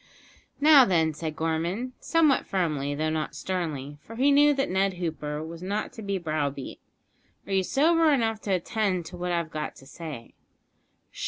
"Now, 0.59 0.83
then," 0.83 1.13
said 1.13 1.35
Gorman, 1.35 1.93
somewhat 1.99 2.47
firmly, 2.47 2.95
though 2.95 3.11
not 3.11 3.35
sternly, 3.35 3.99
for 4.01 4.15
he 4.15 4.31
knew 4.31 4.51
that 4.55 4.67
Ned 4.67 4.95
Hooper 4.95 5.43
was 5.43 5.61
not 5.61 5.93
to 5.93 6.01
be 6.01 6.17
browbeat; 6.17 6.79
"are 7.45 7.53
you 7.53 7.61
sober 7.61 8.11
enough 8.11 8.41
to 8.41 8.51
attend 8.55 9.05
to 9.05 9.15
what 9.17 9.31
I've 9.31 9.51
got 9.51 9.75
to 9.75 9.85
say?" 9.85 10.33